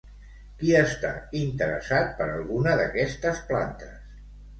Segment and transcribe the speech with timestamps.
[0.61, 3.93] Qui està interessat per alguna d'aquestes plantes?